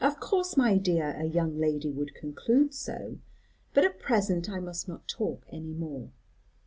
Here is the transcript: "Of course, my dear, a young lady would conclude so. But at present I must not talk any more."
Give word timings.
"Of 0.00 0.18
course, 0.18 0.56
my 0.56 0.78
dear, 0.78 1.10
a 1.10 1.24
young 1.26 1.58
lady 1.58 1.90
would 1.92 2.14
conclude 2.14 2.72
so. 2.72 3.18
But 3.74 3.84
at 3.84 4.00
present 4.00 4.48
I 4.48 4.60
must 4.60 4.88
not 4.88 5.06
talk 5.06 5.44
any 5.52 5.74
more." 5.74 6.08